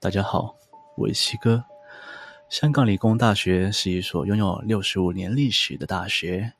[0.00, 0.54] 大家好，
[0.96, 1.64] 我是西哥。
[2.48, 6.52] 香港理工大学是一所拥有六十五年历史的大学，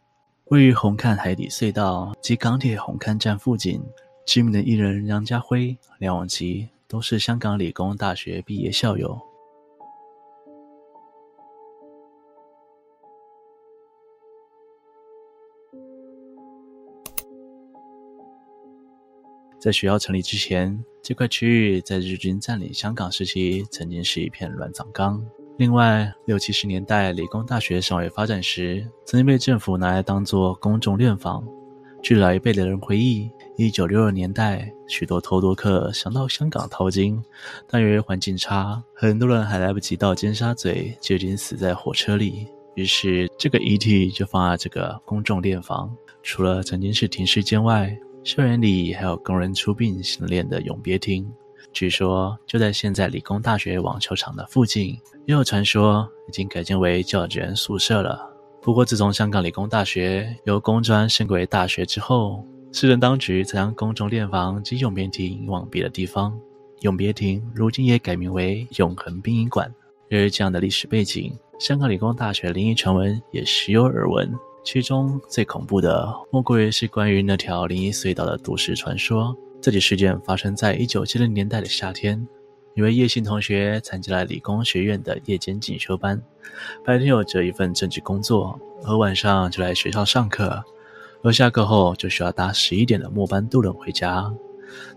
[0.46, 3.80] 位于红磡海底隧道及港铁红磡站附近。
[4.26, 9.16] 知名的艺人梁家辉、梁咏琪都是香港理工大学毕业校友。
[19.58, 25.20] 在学校成立之前，这块区域在日军占领香港时期，曾经是一片乱葬岗。
[25.56, 31.44] 另外，六七十年代理工大学尚未发展时，曾经被政府拿来当做公众殓房。
[32.00, 37.20] 据老一辈的人回忆，一九六二年代，许多偷渡客想到香港淘金，
[37.68, 42.46] 但由于环境差，很多人还来不及到尖沙咀，就已经死在火车里。
[42.76, 45.92] 于是，这个遗体就放在这个公众殓房。
[46.22, 51.26] 除了曾经是停尸间外，校园里还有工人出殡行殓的永别亭，
[51.72, 54.98] 据说就在现在理工大学网球场的附近。
[55.26, 58.28] 也有传说已经改建为教职员宿舍了。
[58.60, 66.38] 不过，自从香港理工大学由工专升为大学之后，市政当局才将公众殓房及永别亭往别的地方。
[66.80, 69.72] 永别亭如今也改名为永恒殡仪馆。
[70.10, 74.30] 由于这样的历史背景，香港理工大学灵异传闻也时有耳闻。
[74.64, 79.34] 其中最恐怖的，莫过于是关于那条灵异隧道的都市传说。
[79.60, 82.26] 这起事件发生在一九七零年代的夏天，
[82.74, 86.22] 一位叶姓同学参加了理工学院的夜间进修班，
[86.84, 90.62] 白天有着一份正职工作，而晚上就来学校上课，
[91.22, 94.30] 而下课后就需要搭十一点的末班渡轮回家。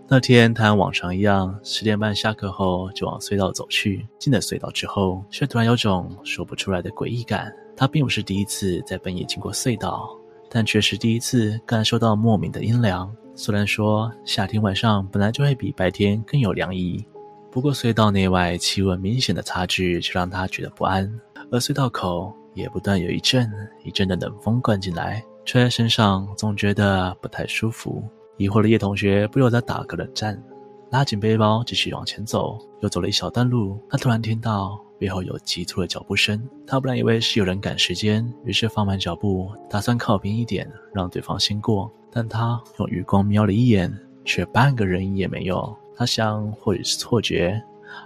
[0.08, 4.06] 那天他和往常一样，十点半下课后就往隧道走去。
[4.18, 7.52] 进了隧道之后，却突然有种说不出来的诡异感。
[7.76, 10.08] 他并不是第一次在半夜经过隧道，
[10.50, 13.10] 但却是第一次感受到莫名的阴凉。
[13.34, 17.02] 虽然说夏天晚上本来就会比白天更有凉意，
[17.50, 21.10] 不过隧道内外气温明显的差距却让他觉得不安，
[21.50, 23.50] 而隧道口也不断有一阵
[23.84, 28.04] 一阵的冷风灌进来，吹在身上总觉得不太舒服。
[28.36, 30.42] 疑惑的叶同学不由得打个冷战，
[30.90, 32.58] 拉紧背包继续往前走。
[32.80, 34.78] 又走了一小段路，他突然听到。
[34.98, 41.90] 背后有急促的脚步声，他本来以为是有人赶时间，于是放慢脚步，打算靠边一点，让对方先过。
[42.08, 43.92] 但他用余光瞄了一眼，
[44.24, 45.76] 却半个人影也没有。
[45.96, 47.60] 他想，或许是错觉，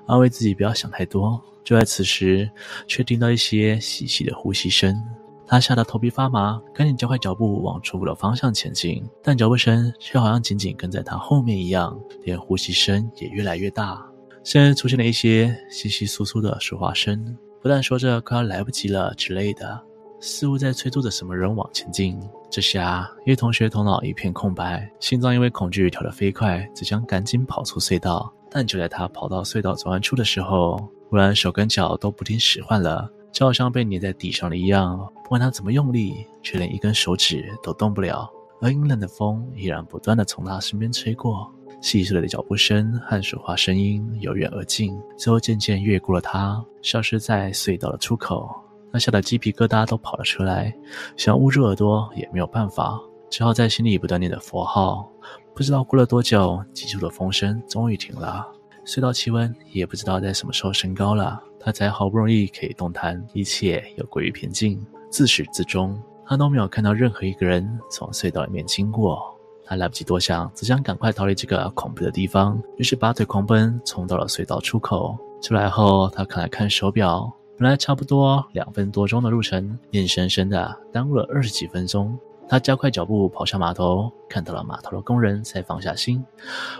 [0.07, 1.39] 安慰自己不要想太多。
[1.63, 2.51] 就在此时，
[2.89, 4.99] 却听到一些细细的呼吸声，
[5.47, 9.03] 他吓得头皮发麻，赶紧加快脚步往出口的方向前进。
[9.23, 14.05] 但脚步声却好像紧紧跟在他后面一样，连呼吸声也越来越大。
[14.43, 19.81] 甚至出现了一些窸窸窣窣的说话声，不但说着快要来不及了之类的，
[20.21, 22.21] 似乎在催促着什么人往前进。
[22.49, 28.33] 这下叶同学头脑一片空白，心脏因为恐惧跳得飞快，只想赶紧跑出隧道。
[28.49, 30.77] 但就在他跑到隧道转弯处的时候，
[31.11, 34.97] 忽然手跟脚都不听使唤了，就好像被粘在地上了一样。
[35.23, 38.27] 不管他怎么用力，却连一根手指都动不了。
[38.63, 41.53] 而阴冷的风依然不断地从他身边吹过。
[41.83, 48.49] 细碎的脚步声和说话声音由远而近，最后渐渐越过了他，消失在隧道的出口。
[48.91, 50.75] 他吓得鸡皮疙瘩都跑了出来，
[51.19, 52.99] 想捂住耳朵也没有办法，
[53.29, 55.07] 只好在心里不断念着佛号。
[55.55, 58.47] 不知道过了多久，急促的风声终于停了，
[58.87, 61.39] 隧道气温也不知道在什么时候升高了。
[61.67, 64.81] 他才好不容易可以动弹，一切又归于平静。
[65.11, 69.21] 自始至终，他都没有看到任何一个人从隧道里面经过。
[69.65, 75.19] 他来不及多想，只想赶快逃离这个恐怖的地方，于是拔腿狂奔，冲到了隧道出口。
[75.43, 77.29] 出来后，他看了看手表，
[77.59, 82.17] 本来差不多两分多钟的路程，硬生生的耽误了二十几分钟。
[82.49, 86.25] 他加快脚步跑向码头，看到了码头的工人，才放下心。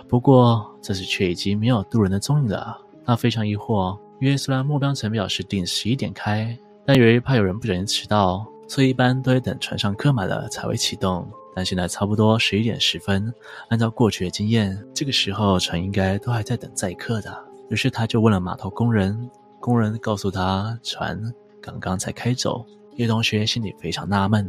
[0.07, 2.79] 不过这时却已经没有渡人的踪影了。
[3.05, 11.27] 他非常疑惑，因为虽然末班程表是定十一点开，但由于怕有人不小心迟到，所以一般都得等船上客满了才会启动。
[11.55, 13.33] 但现在差不多十一点十分，
[13.69, 17.35] 按照过去的经验，这个时候船应该都还在等载客的。
[17.69, 21.19] 于是他就问了码头工人，工人告诉他船
[21.61, 22.65] 刚刚才开走。
[22.95, 24.47] 叶同学心里非常纳闷，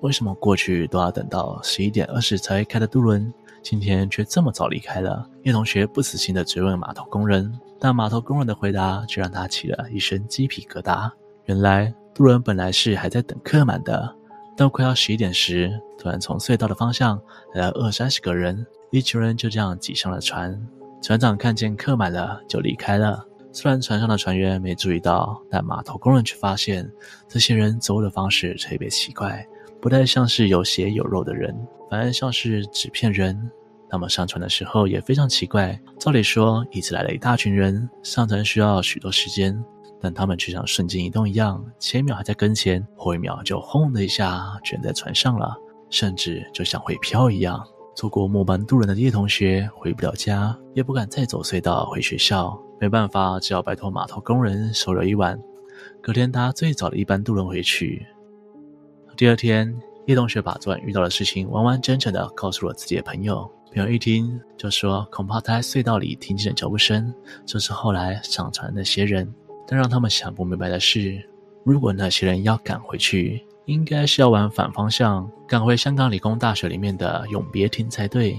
[0.00, 3.32] 为什么过去都要等到十一点二十才开的渡轮，
[3.68, 5.28] 今天却这么早离开了？
[5.42, 11.10] 叶同学不死心地追问码头工人，但码头工人的回答却让他起了一身鸡皮疙瘩。
[11.46, 14.14] 原来渡轮本来是还在等客满的。
[14.56, 15.68] 到快要十一点时，
[15.98, 17.20] 突然从隧道的方向
[17.54, 20.56] 来了二三十个人，一群人就这样挤上了船。
[21.02, 23.26] 船长看见客满了，就离开了。
[23.50, 26.88] 虽然船上的船员没注意到，但码头工人却发现，
[27.26, 29.44] 这些人走路的方式特别奇怪，
[29.86, 31.56] 不太像是有血有肉的人，
[31.88, 33.48] 反而像是纸片人。
[33.88, 35.80] 他们上船的时候也非常奇怪。
[35.96, 39.56] 照理说，一次来了一大群人，上船需要许多时间，
[40.00, 45.56] 但他们却像瞬间移动一样，前一秒还在跟前，后一秒就轰的一下卷在船上了，
[45.88, 47.64] 甚至就像会飘一样。
[47.94, 55.40] 做过末班渡轮的叶同学回不了家，也不敢再走隧道回学校，没办法，只好拜托码头工人收留一晚。
[56.02, 58.04] 隔天搭最早的一班渡轮回去。
[59.16, 59.74] 第二天，
[60.04, 63.50] 叶同学把昨晚遇到的事情完完整整的告诉了自己的朋友。
[63.72, 67.14] 朋友一听就说：“恐怕他在隧道里听见了脚步声，
[67.46, 69.26] 就是后来上船的那些人。”
[69.66, 71.18] 但让他们想不明白的是，
[71.64, 78.36] 如果那些人要赶回去，应该是要往反方向赶回香港理工大学里面的永别亭才对。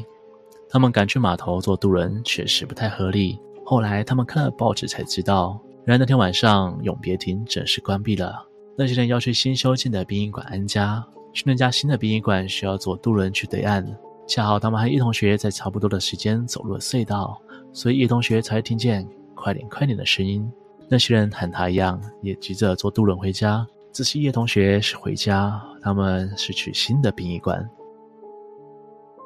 [0.69, 3.39] 他们赶去码头坐渡轮确实不太合理。
[3.65, 8.47] 后来他们看了报纸才知道，原来那天晚上永别亭正式关闭了。
[8.79, 11.03] 那些人要去新修建的殡仪馆安家，
[11.33, 13.83] 去那家新的殡仪馆需要坐渡轮去对岸。
[14.27, 17.41] 恰好他们和叶同学在差不多的时间走入了隧道，
[17.74, 20.47] 所以叶同学才听见“快点，快点”的声音。
[20.88, 23.65] 那些人和他一样，也急着坐渡轮回家。
[23.91, 27.68] 只是叶同学是回家，他们是去新的殡仪馆。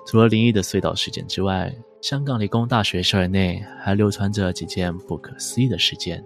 [0.08, 6.24] 除了灵异的隧道事件之外，香港理工大学校园内还流传着几件不可思议的事件：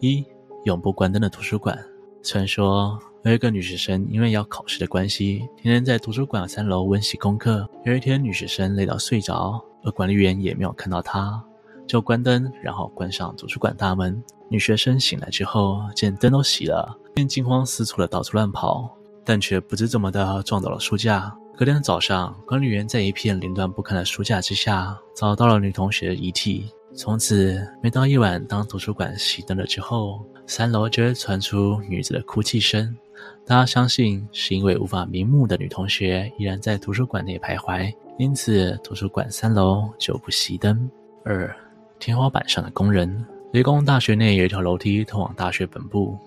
[0.00, 0.24] 一、
[0.66, 1.76] 永不关灯的图书馆。
[2.22, 7.68] 传说有一个女学生因为要考试的关系，天天在图书馆三楼温习功课。
[7.84, 11.42] 有一天，女学生累到睡着，而管理员也没有看到她，
[11.86, 14.22] 就关灯，然后关上图书馆大门。
[14.48, 21.34] 女学生醒来之后，见灯都熄了，便惊慌失措的到处乱跑，但却不知怎么的撞到了书架。
[21.56, 26.70] 隔天早上，管理员在一片凌乱不堪的书架之下，找到了女同学的遗体。
[26.92, 32.96] 从此，每到夜晚，当图书馆熄灯了之后，三楼就会传出女子的哭泣声。
[33.46, 40.90] 大家相信，是因为无法瞑目的女同学依然在图书馆内徘徊，因此图书馆三楼就不熄灯。
[41.24, 41.54] 二、
[41.98, 43.24] 天花板上的工人。
[43.52, 46.18] 理工大学内有一条楼梯通往大学本部，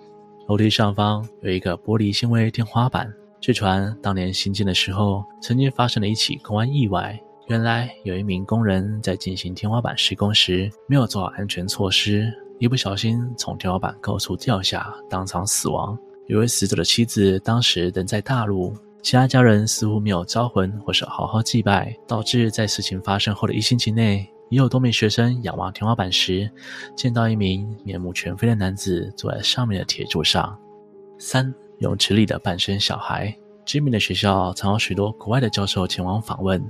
[0.48, 3.12] 楼梯上方有一个玻璃纤维天花板。
[3.40, 7.18] 据传，当年兴建的时候，曾经发生了一起公安意外。
[7.46, 15.98] 原来有一名工人在进行天花板施工时，没有做好安全措施，一不小心从天花板高处掉下，当场死亡。
[16.26, 24.26] 有位死者的妻子当时人在大陆，其他家人似乎没有招魂或是好好祭拜，导致在事情发生后的一星期内。
[24.48, 26.50] 也有多名学生仰望天花板时，
[26.96, 30.58] 见到一名面目全非的男子坐在上面的铁柱上。
[31.18, 33.36] 三、泳池里的半身小孩。
[33.64, 36.62] 知名的学校常有许多国外的教授前往访问，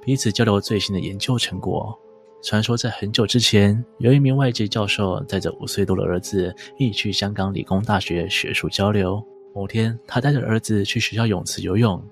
[0.00, 1.98] 彼此交流最新的研究成果。
[2.42, 9.24] 传说在很久之前，有一名外籍教授带着五岁多的儿子一起去香港理工大学学术交流。
[9.54, 12.02] 某天，他带着儿子去学校泳池游泳。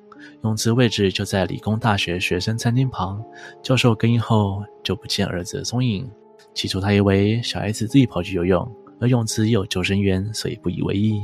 [0.45, 3.23] 泳池位置就在理工大学学生餐厅旁，
[3.63, 6.09] 教授更衣后就不见儿子的踪影。
[6.55, 8.71] 起初他以为小孩子自己跑去游泳，
[9.01, 11.23] 而泳池也有救生员，所以不以为意。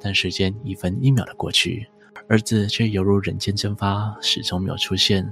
[0.00, 1.88] 但时间一分一秒的过去，
[2.28, 5.30] 儿子却犹如人间蒸发，始终没有出现。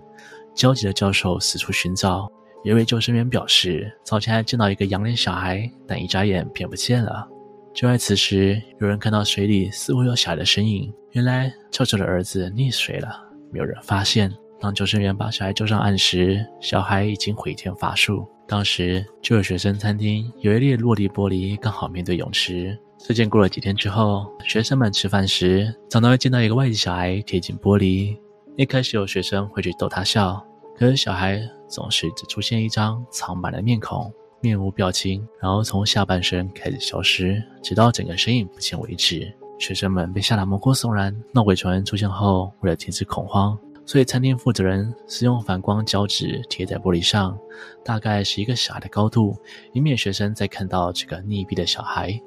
[0.54, 2.30] 焦急的教授四处寻找，
[2.62, 7.28] 一位救生员表示早前还见到一个仰脸小孩，但一眨眼便不见了。
[7.74, 10.92] 就在此时，有人看到水里似乎有小孩的身影。
[11.10, 13.08] 原来教授的儿子溺水了，
[13.50, 14.32] 没有人发现。
[14.60, 18.28] 当救生员把小孩救上岸时，小孩已经回天乏术。
[18.46, 22.78] 当时就有学生餐厅有一列落地玻璃，刚好面对泳池。
[22.98, 28.16] 事件过了几天之后，学生们吃饭时，常常会见到一个外籍小孩贴近玻璃。
[28.56, 30.44] 一开始有学生会去逗他笑，
[30.76, 34.12] 可是小孩总是只出现一张苍白的面孔。
[34.40, 39.32] 面无表情，然后从下半身开始消失，直到整个身影不见为止。
[39.58, 41.14] 学生们被吓得毛骨悚然。
[41.32, 47.38] 闹鬼传闻出现后，为了停止恐慌，所以餐厅负责人使用反光胶纸贴在玻璃上，
[47.84, 49.38] 大概是一个小孩的高度，
[49.72, 52.18] 以免学生再看到这个溺毙的小孩。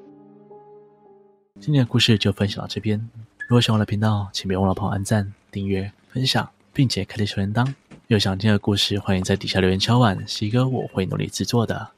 [1.60, 3.00] 今天的故事就分享到这边。
[3.48, 7.74] 如果喜欢我的频道，请别忘了帮我按赞、订阅、分享，并且开启小铃铛。
[8.08, 11.90] 有想听的故事，欢迎在底下留言敲碗，西哥我会努力制作的。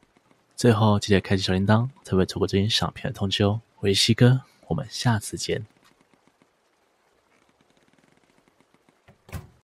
[0.55, 3.59] 最后记得开启小铃铛，才会错过最新上片的通知哦。
[3.79, 5.65] 我是西哥，我们下次见。